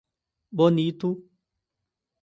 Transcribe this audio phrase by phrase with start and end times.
[0.49, 1.09] Bonito